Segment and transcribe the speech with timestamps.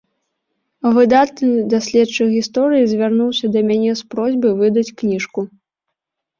[0.95, 5.41] Выдатны даследчык гісторыі звярнуўся да мяне з просьбай выдаць кніжку.